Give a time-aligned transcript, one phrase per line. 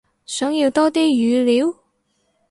[0.25, 1.77] 想要多啲語料？